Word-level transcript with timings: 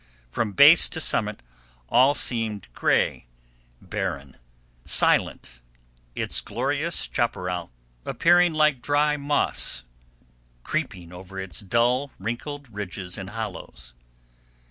From 0.29 0.53
base 0.53 0.89
to 0.89 0.99
summit 0.99 1.43
all 1.87 2.15
seemed 2.15 2.73
gray, 2.73 3.27
barren, 3.83 4.35
silent, 4.83 5.61
its 6.15 6.41
glorious 6.41 7.07
chaparral 7.13 7.71
appearing 8.03 8.51
like 8.53 8.81
dry 8.81 9.15
moss 9.15 9.83
creeping 10.63 11.13
over 11.13 11.39
its 11.39 11.59
dull, 11.59 12.09
wrinkled 12.17 12.67
ridges 12.73 13.15
and 13.15 13.29
hollows. 13.29 13.93